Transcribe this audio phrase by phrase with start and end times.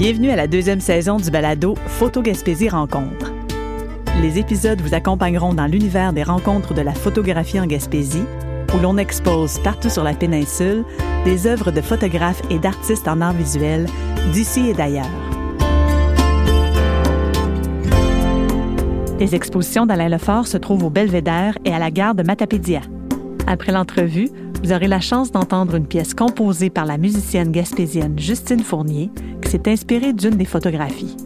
[0.00, 3.34] Bienvenue à la deuxième saison du balado Photo Gaspésie Rencontre.
[4.22, 8.24] Les épisodes vous accompagneront dans l'univers des rencontres de la photographie en Gaspésie,
[8.74, 10.86] où l'on expose partout sur la péninsule
[11.26, 13.84] des œuvres de photographes et d'artistes en art visuel
[14.32, 15.04] d'ici et d'ailleurs.
[19.18, 22.80] Les expositions d'Alain Lefort se trouvent au Belvédère et à la gare de Matapédia.
[23.46, 24.30] Après l'entrevue,
[24.62, 29.10] vous aurez la chance d'entendre une pièce composée par la musicienne gaspésienne Justine Fournier
[29.50, 31.16] s'est inspirée d'une des photographies.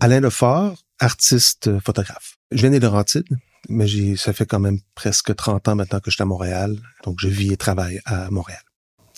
[0.00, 2.38] Alain Lefort, artiste photographe.
[2.50, 3.28] Je viens des Laurentides,
[3.68, 7.16] mais ça fait quand même presque 30 ans maintenant que je suis à Montréal, donc
[7.20, 8.60] je vis et travaille à Montréal.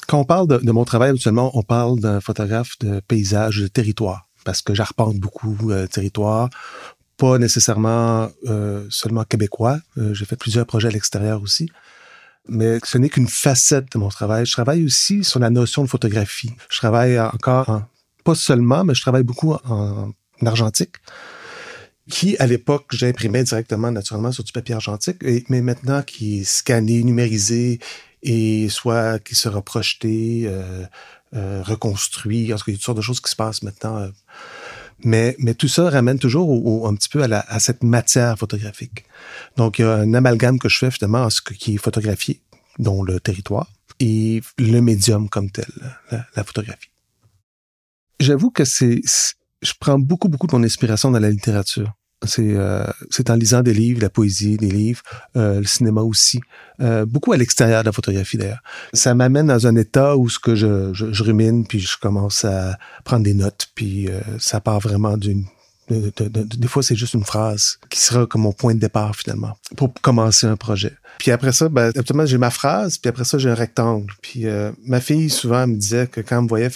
[0.09, 4.29] Quand on parle de, mon travail, habituellement, on parle d'un photographe de paysage, de territoire,
[4.45, 6.49] parce que j'arpente beaucoup euh, de territoire,
[7.19, 9.79] pas nécessairement euh, seulement québécois.
[9.97, 11.71] Euh, j'ai fait plusieurs projets à l'extérieur aussi.
[12.49, 14.47] Mais ce n'est qu'une facette de mon travail.
[14.47, 16.53] Je travaille aussi sur la notion de photographie.
[16.71, 17.83] Je travaille encore, en,
[18.25, 20.13] pas seulement, mais je travaille beaucoup en,
[20.45, 20.97] argentique,
[22.09, 27.03] qui à l'époque j'imprimais directement naturellement sur du papier argentique, mais maintenant qui est scanné,
[27.03, 27.81] numérisé
[28.23, 30.85] et soit qui sera projeté, euh,
[31.35, 32.53] euh, reconstruit.
[32.55, 33.99] En tout il y a toutes sortes de choses qui se passent maintenant.
[33.99, 34.09] Euh,
[35.05, 39.05] mais, tout ça ramène toujours un petit peu à, cette matière photographique.
[39.57, 42.41] Donc, il y a un amalgame que je fais justement à ce qui est photographié,
[42.79, 43.69] dont le territoire,
[44.01, 45.67] et le médium comme tel,
[46.11, 46.91] la, la photographie.
[48.21, 49.01] J'avoue que c'est,
[49.63, 51.93] je prends beaucoup, beaucoup de mon inspiration dans la littérature.
[52.25, 52.85] C'est euh,
[53.29, 55.03] en lisant des livres, la poésie, des livres,
[55.37, 56.41] euh, le cinéma aussi,
[56.81, 58.63] euh, beaucoup à l'extérieur de la photographie d'ailleurs.
[58.93, 62.45] Ça m'amène dans un état où ce que je, je, je, rumine, puis je commence
[62.45, 65.45] à prendre des notes, puis euh, ça part vraiment d'une
[65.91, 69.93] des fois, c'est juste une phrase qui sera comme mon point de départ finalement pour
[70.01, 70.93] commencer un projet.
[71.19, 71.93] Puis après ça, ben,
[72.25, 74.13] j'ai ma phrase, puis après ça, j'ai un rectangle.
[74.23, 76.71] Puis euh, ma fille, souvent, me disait que quand elle me voyait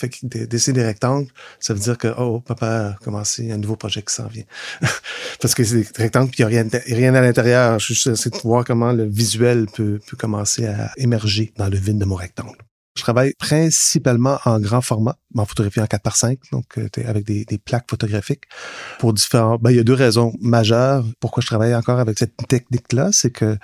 [0.46, 1.28] dessiner des rectangles,
[1.60, 4.44] ça veut dire que, oh, papa a commencé un nouveau projet qui s'en vient.
[5.40, 7.80] Parce que c'est des rectangles, puis il n'y a rien, à l'intérieur.
[7.80, 12.16] C'est de voir comment le visuel peut commencer à émerger dans le vide de mon
[12.16, 12.56] rectangle.
[12.94, 17.24] Je travaille principalement en grand format, en photographie en 4 par 5, donc euh, avec
[17.24, 18.44] des, plaques photographiques
[18.98, 19.56] pour différents.
[19.56, 23.30] Ben, il y a deux raisons majeures pourquoi je travaille encore avec cette technique-là, c'est
[23.30, 23.56] que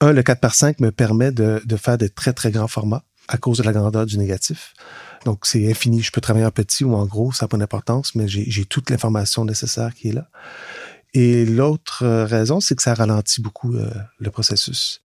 [0.00, 3.04] un, le 4 par 5 me permet de, de faire des très très grands formats
[3.28, 4.74] à cause de la grandeur du négatif.
[5.24, 6.02] Donc c'est infini.
[6.02, 8.90] Je peux travailler en petit ou en gros, ça n'a pas d'importance, mais j'ai toute
[8.90, 10.28] l'information nécessaire qui est là.
[11.14, 15.01] Et l'autre euh, raison, c'est que ça ralentit beaucoup euh, le processus.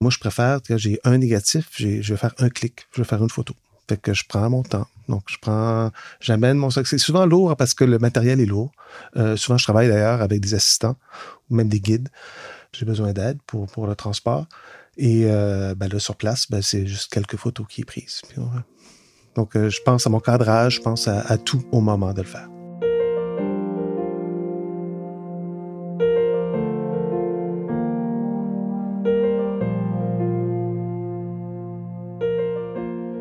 [0.00, 3.22] Moi, je préfère, quand j'ai un négatif, je vais faire un clic, je vais faire
[3.22, 3.54] une photo.
[3.88, 4.86] Fait que je prends mon temps.
[5.08, 5.90] Donc, je prends,
[6.20, 6.86] j'amène mon sac.
[6.86, 8.72] C'est souvent lourd parce que le matériel est lourd.
[9.16, 10.96] Euh, souvent, je travaille d'ailleurs avec des assistants
[11.48, 12.08] ou même des guides.
[12.72, 14.46] J'ai besoin d'aide pour, pour le transport.
[14.96, 18.22] Et euh, ben là, sur place, ben, c'est juste quelques photos qui est prises.
[19.36, 22.28] Donc, euh, je pense à mon cadrage, je pense à tout au moment de le
[22.28, 22.48] faire.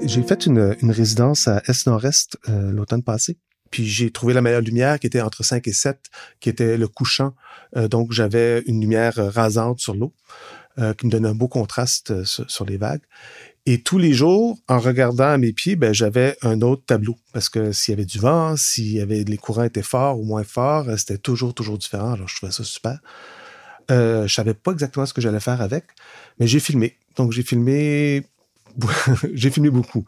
[0.05, 3.37] J'ai fait une, résidence à Est-Nord-Est euh, l'automne passé.
[3.71, 5.99] Puis j'ai trouvé la meilleure lumière qui était entre 5 et 7,
[6.39, 7.33] qui était le couchant.
[7.75, 10.13] Euh, donc j'avais une lumière rasante sur l'eau
[10.79, 13.01] euh, qui me donnait un beau contraste sur, les vagues.
[13.65, 17.15] Et tous les jours, en regardant à mes pieds, ben, j'avais un autre tableau.
[17.33, 20.23] Parce que s'il y avait du vent, s'il y avait les courants étaient forts ou
[20.23, 22.13] moins forts, c'était toujours, toujours différent.
[22.13, 22.99] Alors je trouvais ça super.
[23.91, 25.85] Euh, je savais pas exactement ce que j'allais faire avec,
[26.39, 26.97] mais j'ai filmé.
[27.15, 28.25] Donc j'ai filmé
[29.33, 30.05] j'ai filmé beaucoup.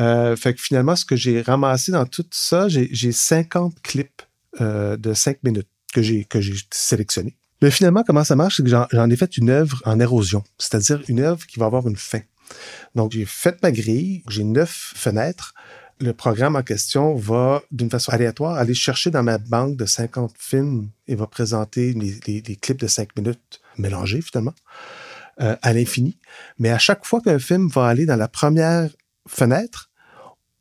[0.00, 4.22] Euh, fait que finalement, ce que j'ai ramassé dans tout ça, j'ai 50 clips
[4.60, 6.26] euh, de 5 minutes que j'ai
[6.70, 7.36] sélectionnés.
[7.60, 11.00] Mais finalement, comment ça marche, c'est que j'en ai fait une œuvre en érosion, c'est-à-dire
[11.08, 12.20] une œuvre qui va avoir une fin.
[12.94, 15.54] Donc, j'ai fait ma grille, j'ai neuf fenêtres.
[16.00, 20.34] Le programme en question va, d'une façon aléatoire, aller chercher dans ma banque de 50
[20.36, 24.54] films et va présenter les, les clips de 5 minutes mélangés, finalement.
[25.40, 26.18] Euh, à l'infini.
[26.58, 28.90] Mais à chaque fois qu'un film va aller dans la première
[29.26, 29.90] fenêtre,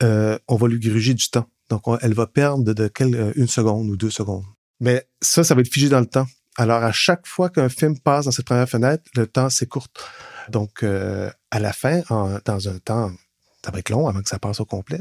[0.01, 1.45] euh, on va lui gruger du temps.
[1.69, 4.45] Donc, elle va perdre de, de euh, une seconde ou deux secondes.
[4.80, 6.25] Mais ça, ça va être figé dans le temps.
[6.56, 10.06] Alors, à chaque fois qu'un film passe dans cette première fenêtre, le temps s'écourte.
[10.48, 12.01] Donc, à la fin,
[12.45, 13.12] dans un temps
[13.63, 15.00] ça va être long avant que ça passe au complet.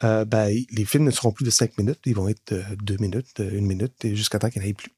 [0.00, 0.24] ben,
[0.70, 3.66] les films ne seront plus de cinq minutes, ils vont être de deux minutes, une
[3.66, 4.90] minute, et jusqu'à temps qu'il n'y plus.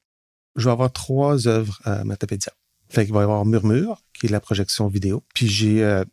[0.55, 2.53] Je vais avoir trois œuvres à Matapédia.
[2.93, 5.23] Fait qu'il va y avoir Murmure, qui est la projection vidéo.
[5.33, 6.03] Puis j'ai euh,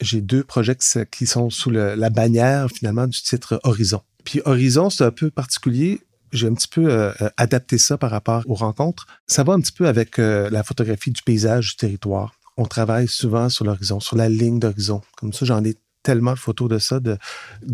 [0.00, 0.76] j'ai deux projets
[1.10, 4.00] qui sont sous la bannière finalement du titre Horizon.
[4.24, 6.00] Puis Horizon, c'est un peu particulier.
[6.32, 9.06] J'ai un petit peu euh, euh, adapté ça par rapport aux rencontres.
[9.26, 12.32] Ça va un petit peu avec la photographie du paysage du territoire.
[12.56, 15.02] On travaille souvent sur l'horizon, sur la ligne d'horizon.
[15.18, 17.18] Comme ça, j'en ai tellement de photos de ça, de,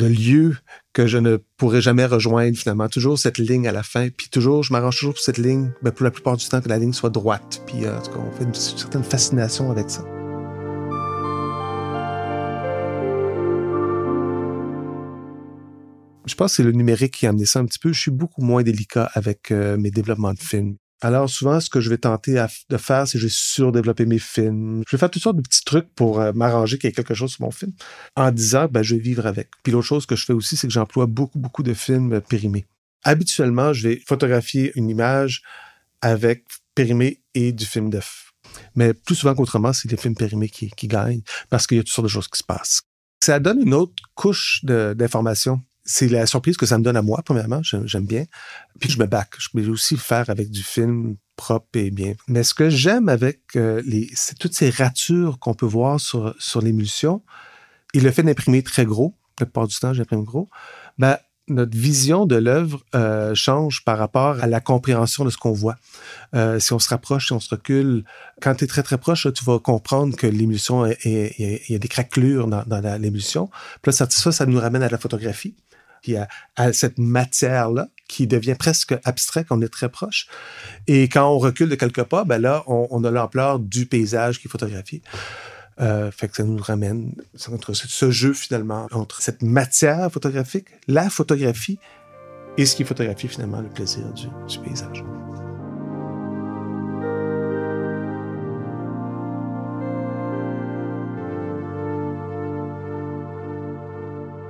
[0.07, 0.57] lieux
[0.93, 2.89] que je ne pourrais jamais rejoindre finalement.
[2.89, 4.09] Toujours cette ligne à la fin.
[4.11, 6.69] Puis toujours, je m'arrange toujours pour cette ligne, ben, pour la plupart du temps, que
[6.69, 7.63] la ligne soit droite.
[7.67, 10.05] Puis euh, en tout cas, on fait une, certaine fascination avec ça.
[16.27, 17.93] Je pense que c'est le numérique qui a amené ça un petit peu.
[17.93, 20.77] Je suis beaucoup moins délicat avec euh, mes développements de films.
[21.01, 24.19] Alors souvent, ce que je vais tenter de faire, c'est que je vais surdévelopper mes
[24.19, 24.83] films.
[24.89, 27.15] Je vais faire toutes sortes de petits trucs pour euh, m'arranger qu'il y ait quelque
[27.15, 27.73] chose sur mon film,
[28.17, 29.51] en disant, ben, je vais vivre avec.
[29.63, 32.67] Puis l'autre chose que je fais aussi, c'est que j'emploie beaucoup, beaucoup de films périmés.
[33.05, 35.43] Habituellement, je vais photographier une image
[36.01, 38.33] avec périmé et du film d'œuf.
[38.75, 41.85] Mais plus souvent qu'autrement, c'est les films périmés qui, qui gagnent parce qu'il y a
[41.85, 42.83] toutes sortes de choses qui se passent.
[43.23, 47.23] Ça donne une autre couche d'information c'est la surprise que ça me donne à moi,
[47.25, 47.63] premièrement.
[47.63, 48.25] J'aime bien.
[48.79, 49.31] Puis je me back.
[49.39, 52.13] Je peux aussi le faire avec du film propre et bien.
[52.29, 56.61] Mais ce que j'aime avec euh, les, toutes ces ratures qu'on peut voir sur, sur
[56.61, 57.23] l'émulsion
[57.95, 60.51] et le fait d'imprimer très gros, la plupart du temps, j'imprime gros,
[60.99, 61.17] ben,
[61.49, 65.77] notre vision de l'œuvre euh, change par rapport à la compréhension de ce qu'on voit.
[66.35, 68.05] Euh, si on se rapproche, si on se recule,
[68.43, 71.89] quand tu es très très proche, tu vas comprendre que l'émulsion, il y a des
[71.89, 73.49] craquelures dans, dans l'émulsion.
[73.81, 75.57] Puis là, ça, ça, ça nous ramène à la photographie
[76.03, 80.29] puis à, cette matière-là qui devient presque abstrait quand on est très proche.
[80.87, 84.49] Et quand on recule de quelques pas, ben là, on, a l'ampleur du paysage qui
[84.49, 85.03] est photographié.
[85.81, 87.13] Euh, fait que ça nous ramène
[87.53, 91.79] entre ce jeu finalement entre cette matière photographique, la photographie
[92.57, 95.05] et ce qui est photographié finalement le plaisir du paysage.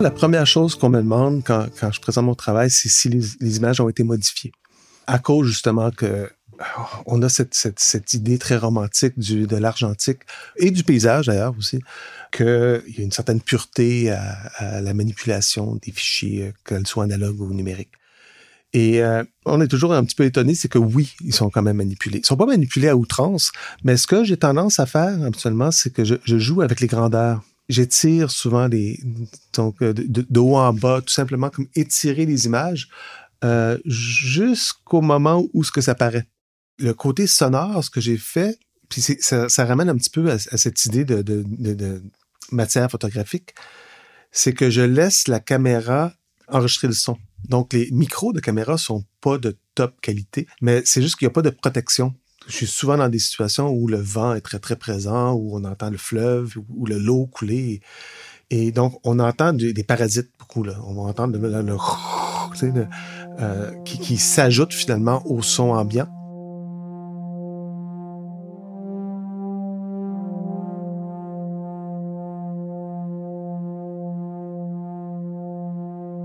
[0.01, 3.81] La première chose qu'on me demande quand, je présente mon travail, c'est si les, images
[3.81, 4.53] ont été modifiées.
[5.09, 6.31] À cause justement que
[6.61, 10.21] oh, on a cette, idée très romantique de l'argentique
[10.57, 11.81] et du paysage d'ailleurs aussi,
[12.31, 12.47] qu'il
[12.97, 17.41] y a une certaine pureté à, à la manipulation des fichiers, euh, qu'elles soient analogues
[17.41, 17.95] ou numériques.
[18.73, 21.63] Et euh, on est toujours un petit peu étonné, c'est que oui, ils sont quand
[21.63, 22.19] même manipulés.
[22.19, 23.51] Ils sont pas manipulés à outrance,
[23.83, 26.87] mais ce que j'ai tendance à faire habituellement, c'est que je, je joue avec les
[26.87, 29.01] grandeurs j'étire souvent les
[29.53, 32.89] donc euh, de, haut en bas, tout simplement comme étirer les images
[33.45, 36.27] euh, jusqu'au moment où ce que ça paraît.
[36.79, 40.85] Le côté sonore, ce que j'ai fait, puis ça, ramène un petit peu à, cette
[40.87, 42.03] idée de, de, de,
[42.51, 43.55] matière photographique,
[44.33, 46.15] c'est que je laisse la caméra
[46.49, 47.19] enregistrer le son.
[47.49, 51.31] Donc les micros de caméra sont pas de top qualité, mais c'est juste qu'il n'y
[51.31, 52.15] a pas de protection
[52.49, 55.65] je suis souvent dans des situations où le vent est très, très présent, où on
[55.65, 57.81] entend le fleuve, ou le l'eau couler.
[58.51, 60.65] Et donc, on entend des, parasites beaucoup.
[60.65, 60.75] Là.
[60.85, 62.87] On va entendre le, le, le
[63.41, 66.09] euh, qui, qui s'ajoute finalement au son ambiant.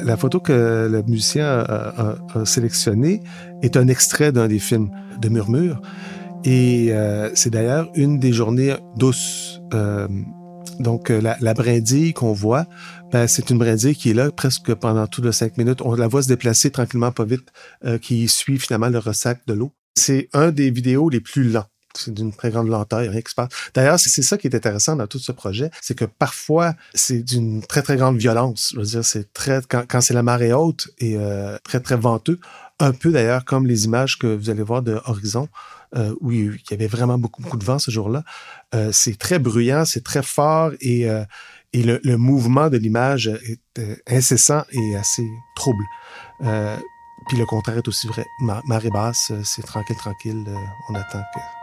[0.03, 2.15] La photo que le musicien a,
[2.45, 3.21] sélectionnée
[3.61, 4.91] est un extrait d'un des films
[5.21, 5.81] de Murmure.
[6.43, 9.61] Et euh, c'est d'ailleurs une des journées douces.
[9.73, 10.07] Euh,
[10.79, 12.65] donc, euh, la, brindille qu'on voit,
[13.11, 15.81] ben, c'est une brindille qui est là presque pendant tout de cinq minutes.
[15.85, 17.53] On la voit se déplacer tranquillement, pas vite,
[18.01, 19.71] qui suit finalement le ressac de l'eau.
[19.95, 21.65] C'est un des vidéos les plus lents
[21.97, 23.49] c'est d'une très grande lenteur, rien qui se passe.
[23.73, 27.61] D'ailleurs, c'est ça qui est intéressant dans tout ce projet, c'est que parfois, c'est d'une
[27.61, 28.71] très, très grande violence.
[28.73, 32.39] Je veux dire, c'est très, quand, c'est la marée haute et euh, très, très venteux,
[32.79, 35.47] un peu d'ailleurs comme les images que vous allez voir de Horizon,
[35.95, 38.23] euh, où il y avait vraiment beaucoup, beaucoup de vent ce jour-là.
[38.73, 41.07] Euh, c'est très bruyant, c'est très fort et,
[41.73, 45.83] et le, mouvement de l'image est incessant et assez trouble.
[47.27, 48.25] Puis le contraire est aussi vrai.
[48.67, 50.43] marée basse, c'est tranquille, tranquille,
[50.89, 51.62] on attend que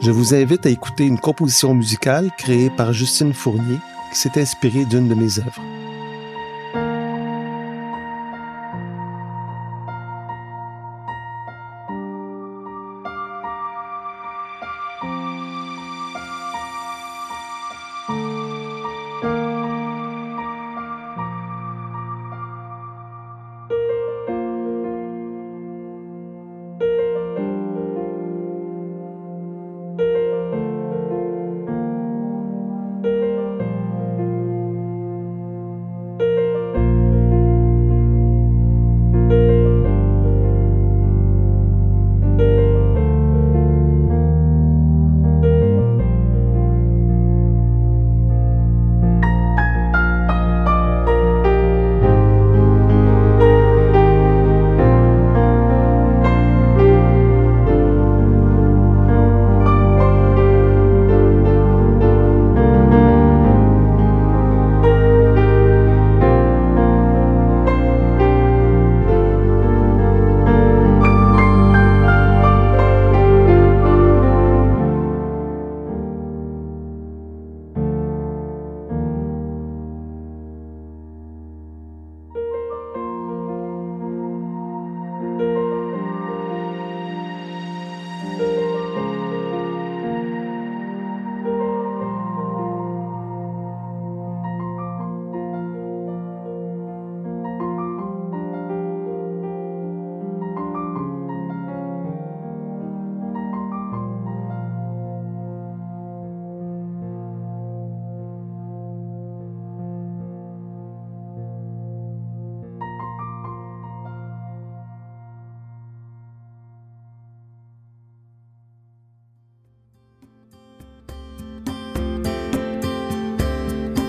[0.00, 3.78] Je vous invite à écouter une composition musicale créée par Justine Fournier
[4.12, 5.77] qui s'est inspirée d'une de mes œuvres.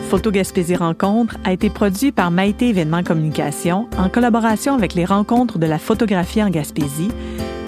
[0.10, 5.60] Photo Gaspésie Rencontre a été produit par Maïté Événements Communication en collaboration avec les rencontres
[5.60, 7.12] de la photographie en Gaspésie,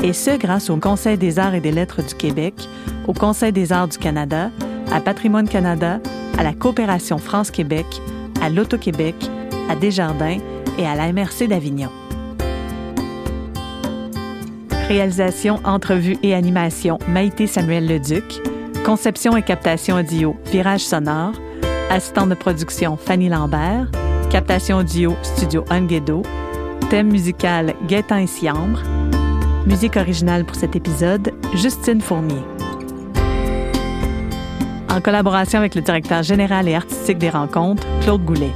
[0.02, 2.56] et ce grâce au Conseil des arts et des lettres du Québec,
[3.08, 4.50] au Conseil des arts du Canada,
[4.92, 6.00] à Patrimoine Canada,
[6.36, 7.86] à la Coopération France-Québec,
[8.42, 9.14] à l'Auto-Québec,
[9.70, 10.40] à Desjardins
[10.80, 11.92] et à la MRC d'Avignon.
[14.88, 18.42] Réalisation, entrevue et animation Maïté Samuel Leduc.
[18.84, 21.34] Conception et captation audio Virage Sonore.
[21.92, 23.92] Assistant de production Fanny Lambert.
[24.30, 26.24] Captation audio Studio Unguedo.
[26.90, 28.80] Thème musical Gaétan et Siambre.
[29.68, 32.42] Musique originale pour cet épisode Justine Fournier.
[34.90, 38.54] En collaboration avec le directeur général et artistique des rencontres, Claude Goulet.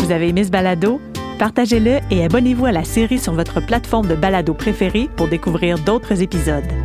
[0.00, 1.00] Vous avez aimé ce balado?
[1.38, 6.20] Partagez-le et abonnez-vous à la série sur votre plateforme de balado préférée pour découvrir d'autres
[6.20, 6.83] épisodes.